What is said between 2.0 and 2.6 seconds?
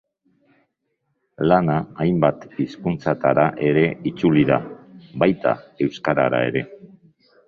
hainbat